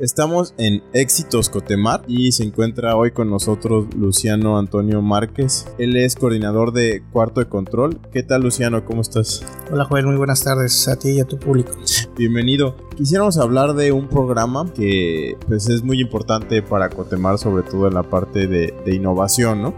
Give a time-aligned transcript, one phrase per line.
[0.00, 5.66] Estamos en Éxitos Cotemar y se encuentra hoy con nosotros Luciano Antonio Márquez.
[5.76, 7.98] Él es coordinador de Cuarto de Control.
[8.12, 8.84] ¿Qué tal Luciano?
[8.84, 9.44] ¿Cómo estás?
[9.72, 11.72] Hola Joel, muy buenas tardes a ti y a tu público.
[12.16, 12.76] Bienvenido.
[12.96, 17.94] Quisiéramos hablar de un programa que pues es muy importante para Cotemar, sobre todo en
[17.94, 19.74] la parte de, de innovación, ¿no?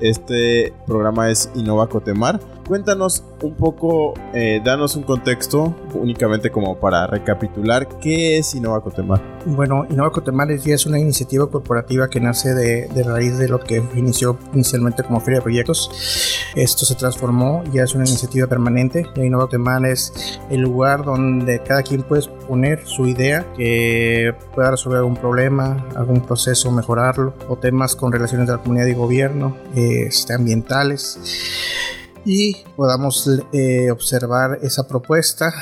[0.00, 2.40] Este programa es Innova Cotemar
[2.72, 9.20] cuéntanos un poco, eh, danos un contexto únicamente como para recapitular qué es Innova Cotemar.
[9.44, 13.82] Bueno, Innova Cotemar es una iniciativa corporativa que nace de, de, raíz de lo que
[13.94, 15.90] inició inicialmente como Feria de Proyectos.
[16.54, 19.06] Esto se transformó, ya es una iniciativa permanente.
[19.16, 25.00] Innova Cotemar es el lugar donde cada quien puede poner su idea que pueda resolver
[25.00, 30.32] algún problema, algún proceso, mejorarlo, o temas con relaciones de la comunidad y gobierno, este,
[30.32, 31.18] ambientales
[32.24, 35.52] y podamos eh, observar esa propuesta,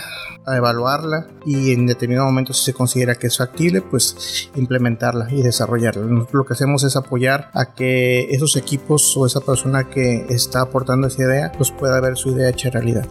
[0.47, 5.43] a evaluarla y en determinado momento si se considera que es factible, pues implementarla y
[5.43, 6.03] desarrollarla.
[6.03, 10.63] Nosotros lo que hacemos es apoyar a que esos equipos o esa persona que está
[10.63, 13.07] aportando esa idea, pues pueda ver su idea hecha realidad.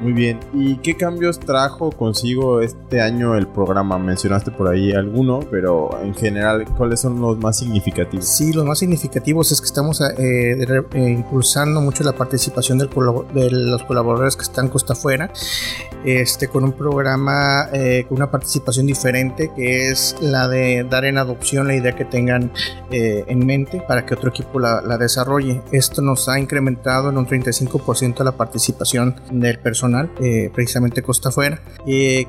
[0.00, 0.40] Muy bien.
[0.52, 3.98] ¿Y qué cambios trajo consigo este año el programa?
[3.98, 8.26] Mencionaste por ahí alguno, pero en general, ¿cuáles son los más significativos?
[8.26, 12.88] Sí, los más significativos es que estamos eh, eh, impulsando mucho la participación del
[13.34, 15.30] de los colaboradores que están costa afuera,
[16.04, 21.18] este, con un programa eh, con una participación diferente que es la de dar en
[21.18, 22.52] adopción la idea que tengan
[22.90, 25.62] eh, en mente para que otro equipo la, desarrolle.
[25.70, 31.60] Esto nos ha incrementado en un 35% la participación del personal, eh, precisamente costa afuera,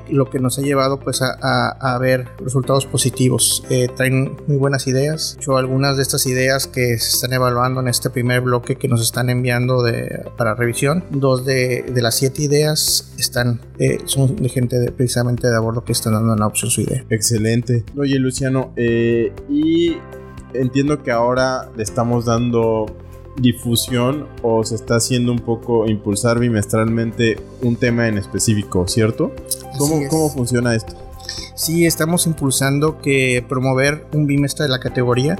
[0.08, 3.64] lo que nos ha llevado pues a, a, ver resultados positivos.
[3.96, 5.36] traen muy buenas ideas.
[5.40, 9.02] Yo algunas de estas ideas que se están evaluando en este primer bloque que nos
[9.02, 13.60] están enviando de, para revisión, dos de, de las siete ideas están
[14.04, 17.04] son de gente de, precisamente de a bordo que están dando en opción su idea.
[17.10, 17.84] Excelente.
[17.96, 19.96] Oye, Luciano, eh, y
[20.54, 22.86] entiendo que ahora le estamos dando
[23.36, 29.32] difusión o se está haciendo un poco impulsar bimestralmente un tema en específico, ¿cierto?
[29.78, 30.94] ¿Cómo, ¿Cómo funciona esto?
[31.54, 35.38] Sí, estamos impulsando que promover un bimestre de la categoría.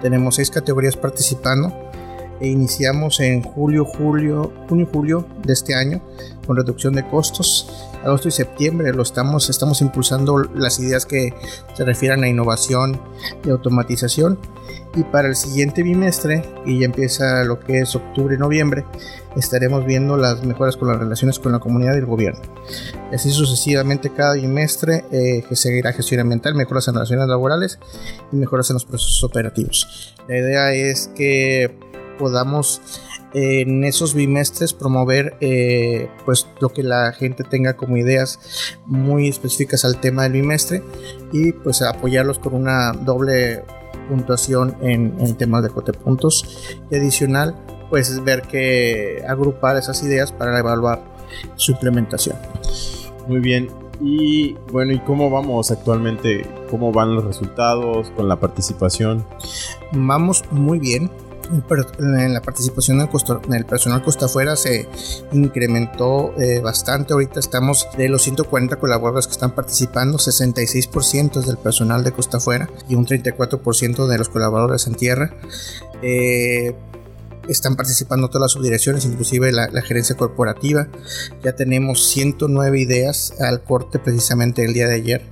[0.00, 1.72] Tenemos seis categorías participando
[2.40, 6.02] e iniciamos en julio, julio, junio, julio de este año
[6.46, 7.68] con reducción de costos.
[8.06, 11.34] Agosto y septiembre lo estamos, estamos impulsando las ideas que
[11.74, 13.00] se refieran a innovación
[13.44, 14.38] y automatización.
[14.94, 18.84] Y para el siguiente bimestre, y ya empieza lo que es octubre y noviembre,
[19.36, 22.40] estaremos viendo las mejoras con las relaciones con la comunidad y el gobierno.
[23.12, 27.80] Así sucesivamente cada bimestre eh, que seguirá gestión ambiental, mejoras en relaciones laborales
[28.32, 30.14] y mejoras en los procesos operativos.
[30.28, 31.76] La idea es que
[32.18, 32.80] podamos
[33.38, 38.40] en esos bimestres promover eh, pues lo que la gente tenga como ideas
[38.86, 40.82] muy específicas al tema del bimestre
[41.34, 43.62] y pues apoyarlos con una doble
[44.08, 47.54] puntuación en, temas de cotepuntos y adicional
[47.90, 51.04] pues ver que agrupar esas ideas para evaluar
[51.56, 52.38] su implementación
[53.28, 53.68] muy bien
[54.00, 56.46] y bueno, ¿y cómo vamos actualmente?
[56.70, 59.26] ¿Cómo van los resultados con la participación?
[59.92, 61.10] Vamos muy bien
[61.98, 64.88] en la participación en el personal costa afuera se
[65.32, 67.12] incrementó eh, bastante.
[67.12, 72.68] Ahorita estamos de los 140 colaboradores que están participando, 66% del personal de costa afuera
[72.88, 75.34] y un 34% de los colaboradores en tierra.
[76.02, 76.74] Eh,
[77.48, 80.88] están participando todas las subdirecciones, inclusive la, gerencia corporativa.
[81.42, 85.22] Ya tenemos 109 ideas al corte precisamente el día de ayer.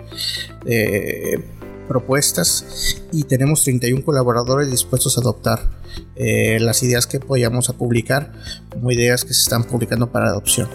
[0.64, 1.44] Eh,
[1.86, 5.70] propuestas y tenemos 31 colaboradores dispuestos a adoptar
[6.16, 8.32] eh, las ideas que podíamos a publicar
[8.70, 10.68] como ideas que se están publicando para adopción.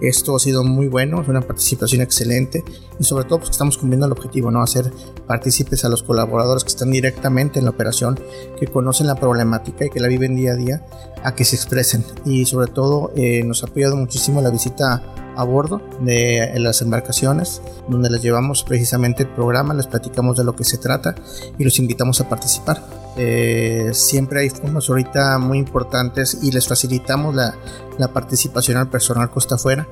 [0.00, 2.62] Esto ha sido muy bueno, es una participación excelente
[2.98, 4.62] y sobre todo pues estamos cumpliendo el objetivo, ¿no?
[4.62, 4.92] Hacer
[5.26, 8.18] partícipes a los colaboradores que están directamente en la operación,
[8.58, 10.86] que conocen la problemática y que la viven día a día,
[11.22, 12.04] a que se expresen.
[12.24, 15.02] Y sobre todo eh, nos ha apoyado muchísimo la visita
[15.36, 20.54] a bordo de las embarcaciones, donde les llevamos precisamente el programa, les platicamos de lo
[20.54, 21.14] que se trata
[21.58, 22.82] y los invitamos a participar.
[23.16, 27.54] Eh, siempre hay formas ahorita muy importantes y les facilitamos la,
[27.98, 29.86] la participación al personal costa afuera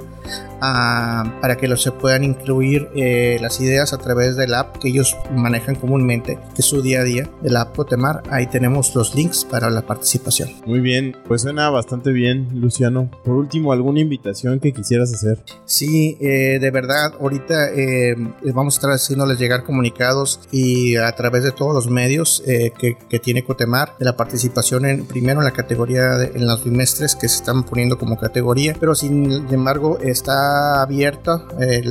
[0.60, 5.74] para que se puedan incluir eh, las ideas a través del app que ellos manejan
[5.74, 8.22] comúnmente, que es su día a día, del app Cotemar.
[8.30, 10.50] Ahí tenemos los links para la participación.
[10.66, 13.10] Muy bien, pues suena bastante bien, Luciano.
[13.24, 15.42] Por último, ¿alguna invitación que quisieras hacer?
[15.64, 18.14] Sí, eh, de verdad, ahorita eh,
[18.54, 23.18] vamos a estar haciéndoles llegar comunicados y a través de todos los medios que, que,
[23.18, 27.28] tiene Cotemar, de la participación en primero en la categoría de, en los bimestres que
[27.28, 31.82] se están poniendo como categoría, pero sin embargo está abierta eh,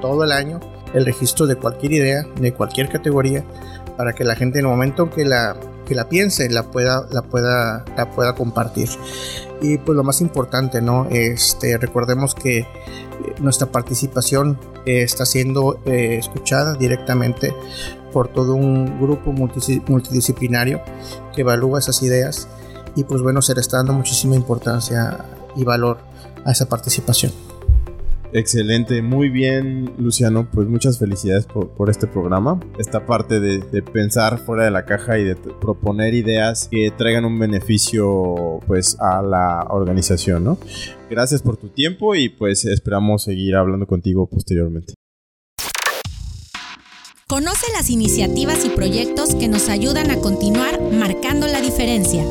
[0.00, 0.60] todo el año
[0.92, 3.44] el registro de cualquier idea, de cualquier categoría,
[3.96, 5.56] para que la gente en el momento que la,
[5.86, 8.88] que la piense la pueda, la, pueda, la pueda compartir.
[9.60, 11.08] Y pues lo más importante, ¿no?
[11.10, 12.66] Este, recordemos que eh,
[13.40, 17.52] nuestra participación eh, está siendo escuchada directamente
[18.12, 20.80] por todo un grupo multidisciplinario
[21.34, 22.46] que evalúa esas ideas
[22.96, 25.18] y pues bueno, se le está dando muchísima importancia
[25.56, 25.98] y valor
[26.44, 27.32] a esa participación.
[28.36, 32.58] Excelente, muy bien Luciano, pues muchas felicidades por, este programa.
[32.80, 37.38] Esta parte de, pensar fuera de la caja y de proponer ideas que traigan un
[37.38, 40.58] beneficio pues a la organización, ¿no?
[41.08, 44.94] Gracias por tu tiempo y pues esperamos seguir hablando contigo posteriormente.
[47.28, 52.24] Conoce las iniciativas y proyectos que nos ayudan a continuar marcando la diferencia.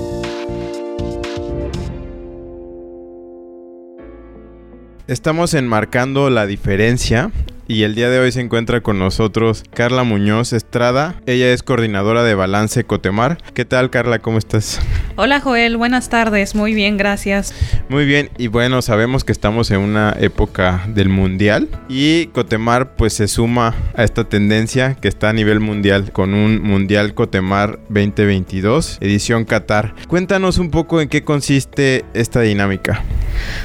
[5.14, 7.30] Estamos enmarcando la diferencia
[7.68, 11.22] y el día de hoy se encuentra con nosotros Carla Muñoz Estrada.
[11.28, 13.38] Ella es coordinadora de Balance Cotemar.
[13.54, 14.18] ¿Qué tal Carla?
[14.18, 14.80] ¿Cómo estás?
[15.16, 16.56] Hola Joel, buenas tardes.
[16.56, 17.54] Muy bien, gracias.
[17.88, 23.14] Muy bien, y bueno, sabemos que estamos en una época del mundial y Cotemar pues
[23.14, 28.98] se suma a esta tendencia que está a nivel mundial con un Mundial Cotemar 2022,
[29.02, 29.94] edición Qatar.
[30.08, 33.04] Cuéntanos un poco en qué consiste esta dinámica.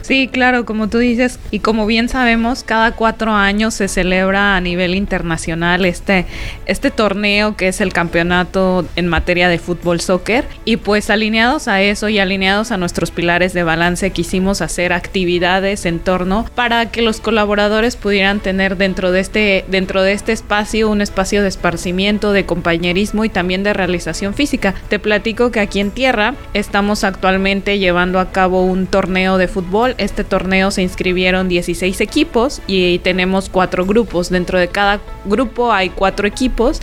[0.02, 4.60] Sí, claro, como tú dices, y como bien sabemos, cada cuatro años se celebra a
[4.60, 6.26] nivel internacional este,
[6.66, 10.46] este torneo que es el campeonato en materia de fútbol soccer.
[10.64, 15.86] Y pues alineados a eso y alineados a nuestros pilares de balance, quisimos hacer actividades
[15.86, 20.90] en torno para que los colaboradores pudieran tener dentro de este, dentro de este espacio
[20.90, 24.74] un espacio de esparcimiento, de compañerismo y también de realización física.
[24.88, 29.94] Te platico que aquí en tierra estamos actualmente llevando a cabo un torneo de fútbol.
[29.98, 34.28] Este torneo se inscribieron 16 equipos y tenemos cuatro grupos.
[34.28, 36.82] Dentro de cada grupo hay cuatro equipos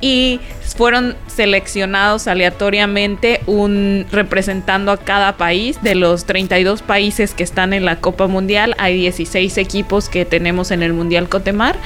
[0.00, 0.38] y
[0.76, 5.82] fueron seleccionados aleatoriamente un representando a cada país.
[5.82, 10.70] De los 32 países que están en la Copa Mundial hay 16 equipos que tenemos
[10.70, 11.76] en el Mundial Cotemar.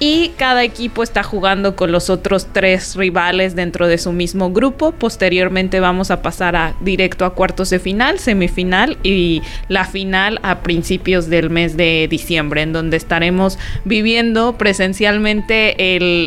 [0.00, 4.92] Y cada equipo está jugando con los otros tres rivales dentro de su mismo grupo.
[4.92, 10.60] Posteriormente vamos a pasar a directo a cuartos de final semifinal y la final a
[10.60, 15.74] principios del mes de diciembre en donde estaremos viviendo presencialmente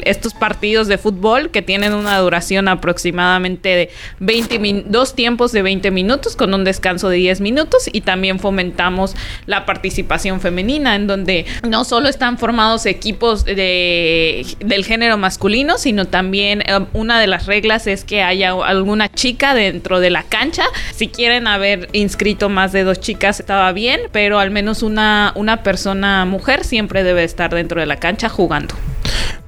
[0.10, 3.90] estos partidos de fútbol que tienen una duración aproximadamente de
[4.20, 9.16] 20 dos tiempos de 20 minutos con un descanso de 10 minutos y también fomentamos
[9.46, 16.06] la participación femenina en donde no solo están formados equipos de, del género masculino, sino
[16.06, 20.64] también eh, una de las reglas es que haya alguna chica dentro de la cancha.
[20.92, 25.62] Si quieren haber inscrito más de dos chicas estaba bien, pero al menos una, una
[25.62, 28.74] persona mujer siempre debe estar dentro de la cancha jugando.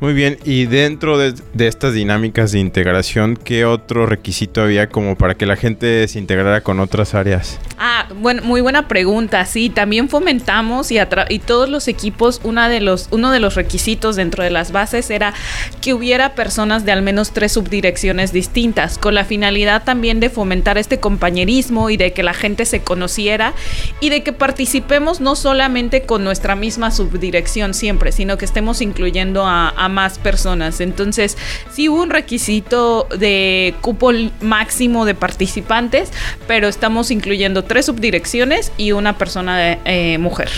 [0.04, 1.34] Muy bien, y dentro de,
[1.66, 6.60] estas dinámicas de integración, ¿qué otro requisito había como para que la gente se integrara
[6.60, 7.58] con otras áreas?
[7.78, 9.46] Ah, bueno, muy buena pregunta.
[9.46, 10.98] Sí, también fomentamos y,
[11.30, 15.10] y todos los equipos, una de los, uno de los requisitos dentro de las bases
[15.10, 15.34] era
[15.80, 20.78] que hubiera personas de al menos tres subdirecciones distintas, con la finalidad también de fomentar
[20.78, 23.54] este compañerismo y de que la gente se conociera
[24.02, 29.46] y de que participemos no solamente con nuestra misma subdirección siempre, sino que estemos incluyendo
[29.48, 30.82] a más personas.
[30.82, 31.38] Entonces,
[31.72, 36.12] sí hubo un requisito de cupo máximo de participantes,
[36.48, 40.50] pero estamos incluyendo tres subdirecciones y una persona de, eh, mujer.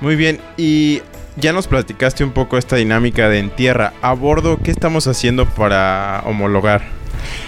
[0.00, 1.00] Muy bien, y
[1.36, 3.92] ya nos platicaste un poco esta dinámica de en tierra.
[4.02, 6.95] A bordo, ¿qué estamos haciendo para homologar?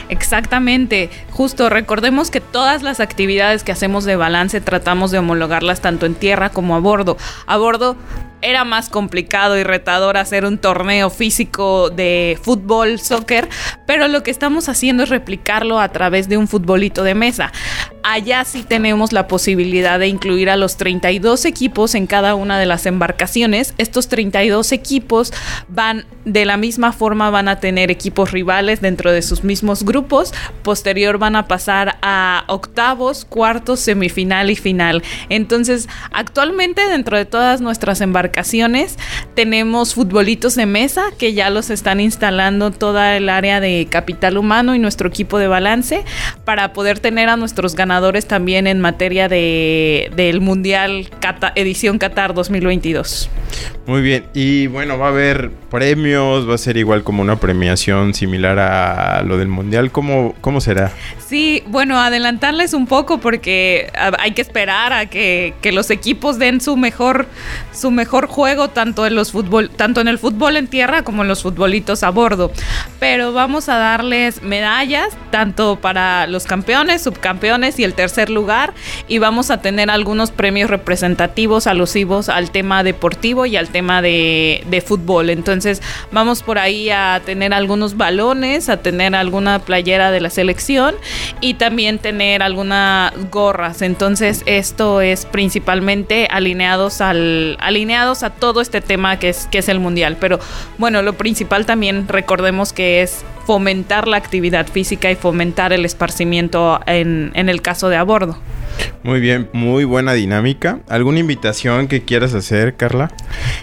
[0.08, 6.06] Exactamente, justo recordemos que todas las actividades que hacemos de balance tratamos de homologarlas tanto
[6.06, 7.16] en tierra como a bordo.
[7.46, 7.96] A bordo
[8.40, 13.48] era más complicado y retador hacer un torneo físico de fútbol, soccer,
[13.86, 17.52] pero lo que estamos haciendo es replicarlo a través de un futbolito de mesa.
[18.04, 22.66] Allá sí tenemos la posibilidad de incluir a los 32 equipos en cada una de
[22.66, 23.74] las embarcaciones.
[23.76, 25.32] Estos 32 equipos
[25.68, 29.97] van de la misma forma, van a tener equipos rivales dentro de sus mismos grupos.
[30.62, 35.02] Posterior van a pasar a octavos, cuartos, semifinal y final.
[35.28, 38.98] Entonces, actualmente dentro de todas nuestras embarcaciones
[39.34, 44.74] tenemos futbolitos de mesa que ya los están instalando toda el área de capital humano
[44.74, 46.04] y nuestro equipo de balance
[46.44, 51.08] para poder tener a nuestros ganadores también en materia de, del Mundial
[51.54, 53.30] edición Qatar 2022.
[53.86, 58.14] Muy bien, y bueno, va a haber premios, va a ser igual como una premiación
[58.14, 59.90] similar a lo del Mundial.
[59.90, 60.92] ¿Cómo, cómo será?
[61.26, 66.60] Sí, bueno, adelantarles un poco porque hay que esperar a que, que, los equipos den
[66.60, 67.26] su mejor,
[67.72, 71.28] su mejor juego tanto en los fútbol, tanto en el fútbol en tierra como en
[71.28, 72.50] los futbolitos a bordo.
[72.98, 78.72] Pero vamos a darles medallas tanto para los campeones, subcampeones y el tercer lugar.
[79.06, 84.62] Y vamos a tener algunos premios representativos alusivos al tema deportivo y al tema de,
[84.70, 85.30] de fútbol.
[85.30, 90.94] Entonces vamos por ahí a tener algunos balones, a tener alguna playera de la selección
[91.40, 93.82] y también tener algunas gorras.
[93.82, 99.68] Entonces esto es principalmente alineados al alineados a todo este tema que es que es
[99.68, 100.16] el mundial.
[100.20, 100.38] Pero
[100.78, 106.80] bueno, lo principal también recordemos que es fomentar la actividad física y fomentar el esparcimiento
[106.86, 108.36] en, en el caso de a bordo.
[109.02, 110.80] Muy bien, muy buena dinámica.
[110.88, 113.10] ¿Alguna invitación que quieras hacer, Carla?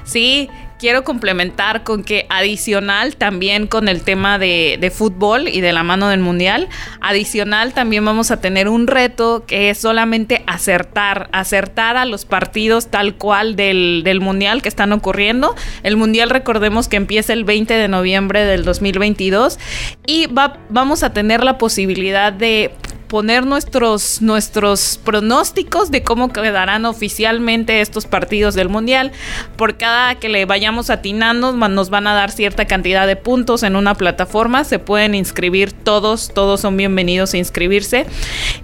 [0.04, 5.84] Sí, quiero complementar con que adicional también con el tema de, fútbol y de la
[5.84, 6.70] mano del mundial,
[7.02, 12.88] adicional también vamos a tener un reto que es solamente acertar, acertar a los partidos
[12.88, 15.56] tal cual del, del mundial que están ocurriendo.
[15.84, 19.60] El mundial recordemos que empieza el 20 de noviembre del 2022
[20.06, 22.72] y va, vamos a tener la posibilidad de
[23.08, 29.12] poner nuestros, nuestros pronósticos de cómo quedarán oficialmente estos partidos del Mundial.
[29.58, 33.76] Por cada que le vayamos atinando, nos van a dar cierta cantidad de puntos en
[33.76, 34.64] una plataforma.
[34.64, 38.06] Se pueden inscribir todos, todos son bienvenidos a inscribirse.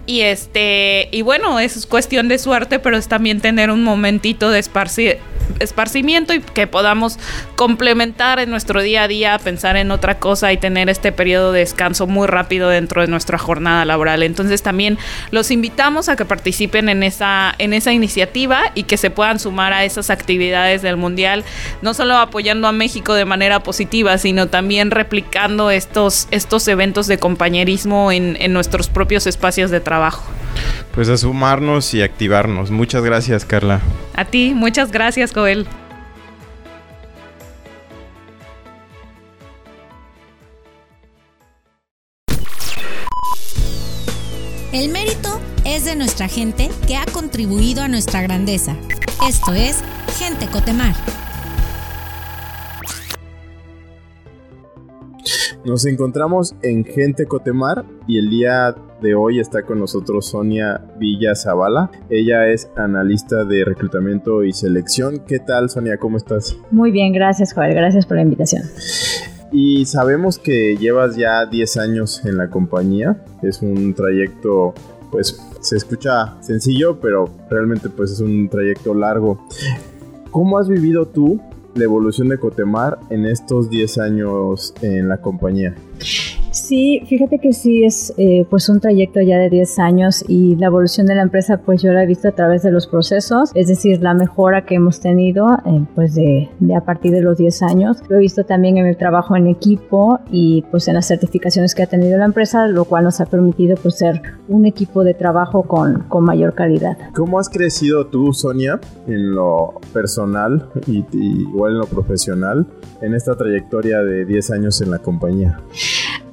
[0.05, 4.59] Y este, y bueno, es cuestión de suerte, pero es también tener un momentito de
[4.59, 5.19] esparcir
[5.59, 7.17] esparcimiento y que podamos
[7.55, 11.59] complementar en nuestro día a día, pensar en otra cosa y tener este periodo de
[11.59, 14.23] descanso muy rápido dentro de nuestra jornada laboral.
[14.31, 14.97] Entonces también
[15.29, 19.73] los invitamos a que participen en esa, en esa iniciativa y que se puedan sumar
[19.73, 21.43] a esas actividades del Mundial,
[21.81, 27.17] no solo apoyando a México de manera positiva, sino también replicando estos, estos eventos de
[27.17, 30.23] compañerismo en, en nuestros propios espacios de trabajo.
[30.95, 32.71] Pues a sumarnos y activarnos.
[32.71, 33.81] Muchas gracias, Carla.
[34.15, 35.67] A ti, muchas gracias, Joel.
[44.73, 45.27] El mérito
[45.65, 48.73] es de nuestra gente que ha contribuido a nuestra grandeza.
[49.27, 49.83] Esto es
[50.17, 50.95] Gente Cotemar.
[55.65, 61.35] Nos encontramos en Gente Cotemar y el día de hoy está con nosotros Sonia Villa
[61.35, 61.91] Zavala.
[62.09, 65.21] Ella es analista de reclutamiento y selección.
[65.27, 65.97] ¿Qué tal, Sonia?
[65.97, 66.55] ¿Cómo estás?
[66.71, 67.73] Muy bien, gracias, Joel.
[67.73, 68.63] Gracias por la invitación.
[69.51, 73.21] Y sabemos que llevas ya 10 años en la compañía.
[73.41, 74.73] Es un trayecto,
[75.11, 79.45] pues se escucha sencillo, pero realmente pues es un trayecto largo.
[80.31, 81.41] ¿Cómo has vivido tú
[81.75, 85.75] la evolución de Cotemar en estos 10 años en la compañía?
[86.51, 90.67] Sí, fíjate que sí es eh, pues un trayecto ya de 10 años y la
[90.67, 93.69] evolución de la empresa pues yo la he visto a través de los procesos, es
[93.69, 97.97] decir, la mejora que hemos tenido eh, pues de, a partir de los 10 años.
[98.09, 101.83] Lo he visto también en el trabajo en equipo y pues en las certificaciones que
[101.83, 105.63] ha tenido la empresa, lo cual nos ha permitido pues ser un equipo de trabajo
[105.63, 106.97] con, con mayor calidad.
[107.13, 108.77] ¿Cómo has crecido tú, Sonia,
[109.07, 112.67] en lo personal y, y igual en lo profesional
[113.01, 115.57] en esta trayectoria de 10 años en la compañía?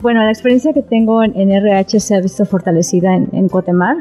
[0.00, 3.49] Bueno, la experiencia que tengo en, en RH se ha visto fortalecida en, en,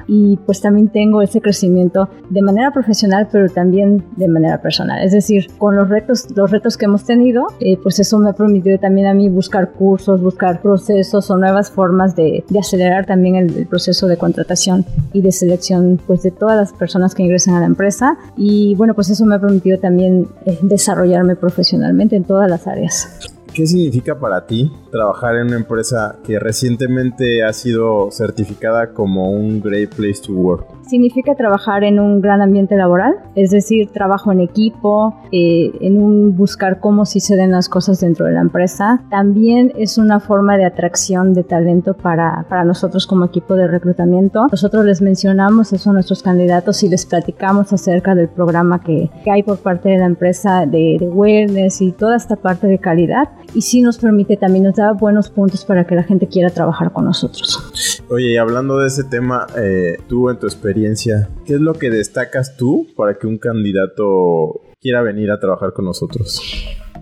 [0.08, 5.04] y pues también tengo ese crecimiento de manera profesional pero también de manera personal.
[5.04, 8.34] Es decir, con los retos, los retos que hemos tenido, eh, pues eso me ha
[8.34, 13.56] permitido también a mí buscar cursos, buscar procesos o nuevas formas de, acelerar también el,
[13.56, 17.60] el, proceso de contratación y de selección pues de todas las personas que ingresan a
[17.60, 22.50] la empresa y bueno, pues eso me ha permitido también eh, desarrollarme profesionalmente en todas
[22.50, 23.37] las áreas.
[23.58, 29.62] ¿Qué significa para ti trabajar en una empresa que recientemente ha sido certificada como un
[29.62, 30.68] Great Place to Work?
[30.88, 36.38] Significa trabajar en un gran ambiente laboral, es decir, trabajo en equipo, eh, en un
[36.38, 39.02] buscar cómo se den las cosas dentro de la empresa.
[39.10, 44.46] También es una forma de atracción de talento para, para nosotros como equipo de reclutamiento.
[44.52, 49.32] Nosotros les mencionamos eso a nuestros candidatos y les platicamos acerca del programa que, que
[49.32, 53.30] hay por parte de la empresa de, de wellness y toda esta parte de calidad.
[53.54, 56.92] Y sí nos permite también, nos da buenos puntos para que la gente quiera trabajar
[56.92, 58.04] con nosotros.
[58.10, 61.89] Oye, y hablando de ese tema, eh, tú en tu experiencia, ¿qué es lo que
[61.89, 66.42] destacas tú para que un candidato quiera venir a trabajar con nosotros?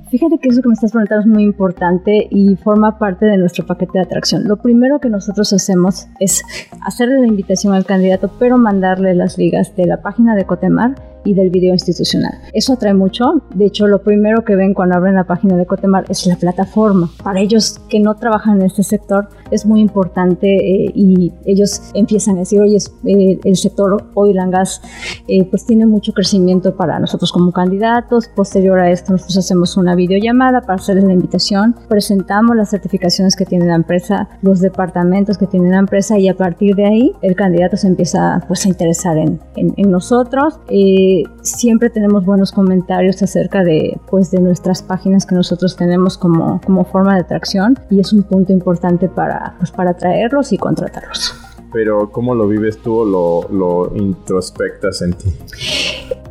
[0.09, 3.65] Fíjate que eso que me estás preguntando es muy importante y forma parte de nuestro
[3.65, 4.47] paquete de atracción.
[4.47, 6.43] Lo primero que nosotros hacemos es
[6.81, 10.95] hacerle la invitación al candidato, pero mandarle las ligas de la página de Cotemar
[11.25, 12.34] y del video institucional.
[12.53, 13.41] Eso atrae mucho.
[13.53, 17.10] De hecho, lo primero que ven cuando abren la página de Cotemar es la plataforma.
[17.24, 22.36] Para ellos que no trabajan en este sector es muy importante eh, y ellos empiezan
[22.38, 24.82] a decir, oye, eh, el sector oil and gas
[25.27, 28.27] eh, pues tiene mucho crecimiento para nosotros como candidatos.
[28.27, 33.46] Posterior a esto, nosotros hacemos una videollamada para hacerles la invitación, presentamos las certificaciones que
[33.46, 37.36] tiene la empresa, los departamentos que tiene la empresa y a partir de ahí el
[37.36, 40.60] candidato se empieza pues a interesar en, en, en nosotros.
[40.70, 46.60] Eh, siempre tenemos buenos comentarios acerca de, pues, de nuestras páginas que nosotros tenemos como,
[46.65, 51.34] como forma de atracción y es un punto importante para, pues, para atraerlos y contratarlos.
[51.74, 55.34] Pero ¿cómo lo vives tú o lo, lo introspectas en ti?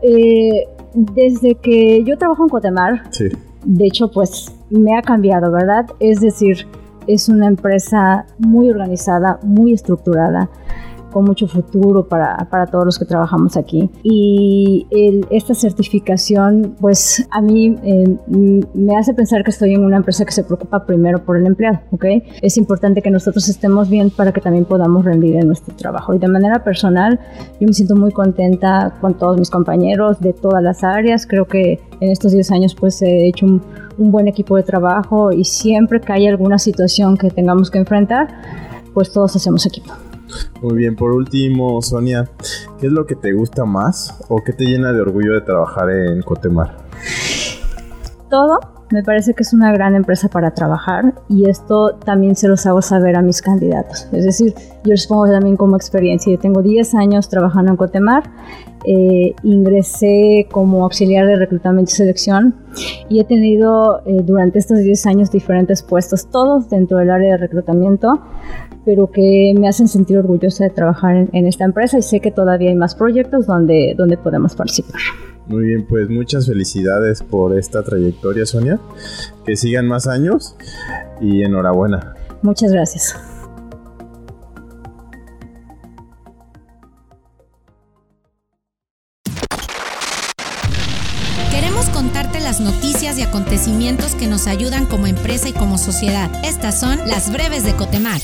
[0.02, 3.28] Eh, desde que yo trabajo en Cotemar, Sí.
[3.64, 5.86] de hecho, pues me ha cambiado, ¿verdad?
[6.00, 6.66] Es decir,
[7.06, 10.48] es una empresa muy organizada, muy estructurada,
[11.14, 13.88] con mucho futuro para, para todos los que trabajamos aquí.
[14.02, 18.18] Y el- esta certificación, pues a mí eh,
[18.74, 21.80] me hace pensar que estoy en una empresa que se preocupa primero por el empleado,
[21.92, 22.04] ¿ok?
[22.42, 26.12] Es importante que nosotros estemos bien para que también podamos rendir en nuestro trabajo.
[26.14, 27.18] Y de manera personal,
[27.60, 31.26] yo me siento muy contenta con todos mis compañeros de todas las áreas.
[31.26, 33.62] Creo que en estos 10 años pues he hecho un,
[33.98, 38.28] un buen equipo de trabajo y siempre que hay alguna situación que tengamos que enfrentar,
[38.92, 39.92] pues todos hacemos equipo.
[40.62, 42.28] Muy bien, por último, Sonia,
[42.80, 45.90] ¿qué es lo que te gusta más o qué te llena de orgullo de trabajar
[45.90, 46.84] en Cotemar?
[48.34, 48.73] todo.
[48.94, 52.80] Me parece que es una gran empresa para trabajar y esto también se los hago
[52.80, 54.06] saber a mis candidatos.
[54.12, 56.32] Es decir, yo les pongo también como experiencia.
[56.32, 58.22] Yo tengo 10 años trabajando en Cotemar,
[58.84, 62.54] eh, ingresé como auxiliar de reclutamiento y selección
[63.08, 67.38] y he tenido eh, durante estos 10 años diferentes puestos, todos dentro del área de
[67.38, 68.22] reclutamiento,
[68.84, 72.30] pero que me hacen sentir orgullosa de trabajar en, en esta empresa y sé que
[72.30, 75.00] todavía hay más proyectos donde, donde podemos participar.
[75.46, 78.80] Muy bien, pues muchas felicidades por esta trayectoria, Sonia.
[79.44, 80.56] Que sigan más años
[81.20, 82.14] y enhorabuena.
[82.42, 83.14] Muchas gracias.
[91.50, 96.30] Queremos contarte las noticias y acontecimientos que nos ayudan como empresa y como sociedad.
[96.44, 98.20] Estas son las breves de Cotemar.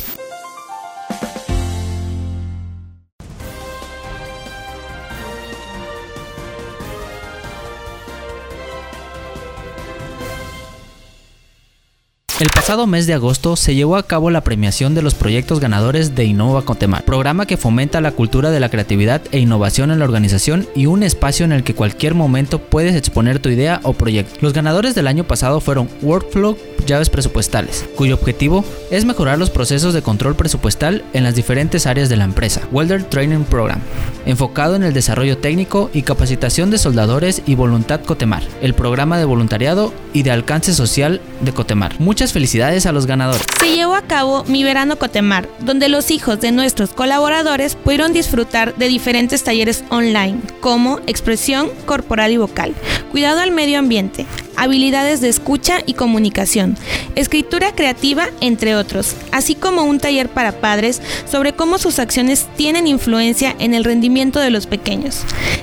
[12.41, 16.15] El pasado mes de agosto se llevó a cabo la premiación de los proyectos ganadores
[16.15, 20.07] de Innova Cotemar, programa que fomenta la cultura de la creatividad e innovación en la
[20.07, 24.39] organización y un espacio en el que cualquier momento puedes exponer tu idea o proyecto.
[24.41, 29.95] Los ganadores del año pasado fueron Workflow Llaves Presupuestales, cuyo objetivo es mejorar los procesos
[29.95, 32.63] de control presupuestal en las diferentes áreas de la empresa.
[32.73, 33.81] Welder Training Program,
[34.27, 39.25] enfocado en el desarrollo técnico y capacitación de soldadores y Voluntad Cotemar, el programa de
[39.25, 41.99] voluntariado y de alcance social de Cotemar.
[42.01, 43.45] Muchas felicidades a los ganadores.
[43.61, 48.75] Se llevó a cabo Mi Verano Cotemar, donde los hijos de nuestros colaboradores pudieron disfrutar
[48.77, 52.75] de diferentes talleres online, como expresión corporal y vocal,
[53.11, 54.27] cuidado al medio ambiente,
[54.61, 56.77] habilidades de escucha y comunicación,
[57.17, 62.87] escritura creativa, entre otros, así como un taller para padres sobre cómo sus acciones tienen
[62.87, 65.23] influencia en el rendimiento de los pequeños.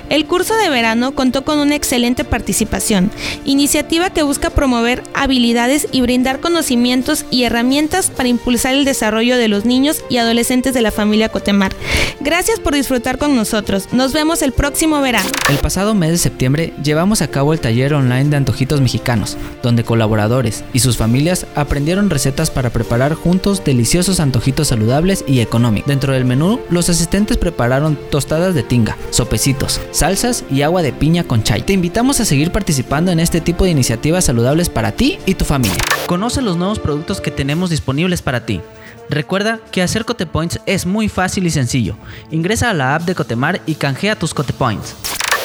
[0.09, 3.11] El curso de verano contó con una excelente participación,
[3.45, 9.47] iniciativa que busca promover habilidades y brindar conocimientos y herramientas para impulsar el desarrollo de
[9.47, 11.71] los niños y adolescentes de la familia Cotemar.
[12.19, 13.89] Gracias por disfrutar con nosotros.
[13.91, 15.29] Nos vemos el próximo verano.
[15.49, 19.83] El pasado mes de septiembre llevamos a cabo el taller online de antojitos mexicanos, donde
[19.83, 25.89] colaboradores y sus familias aprendieron recetas para preparar juntos deliciosos antojitos saludables y económicos.
[25.89, 31.25] Dentro del menú, los asistentes prepararon tostadas de tinga, sopecitos, salsas y agua de piña
[31.25, 31.63] con chai.
[31.63, 35.43] Te invitamos a seguir participando en este tipo de iniciativas saludables para ti y tu
[35.43, 35.83] familia.
[36.05, 38.61] Conoce los nuevos productos que tenemos disponibles para ti.
[39.09, 41.97] Recuerda que hacer Cotepoints es muy fácil y sencillo.
[42.31, 45.16] Ingresa a la app de Cotemar y canjea tus Cotepoints.